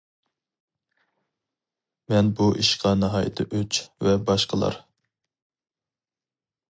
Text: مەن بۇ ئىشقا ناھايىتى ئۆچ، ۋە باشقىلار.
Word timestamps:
مەن 2.13 2.31
بۇ 2.39 2.47
ئىشقا 2.63 2.93
ناھايىتى 3.01 3.47
ئۆچ، 3.59 3.81
ۋە 4.07 4.15
باشقىلار. 4.31 4.79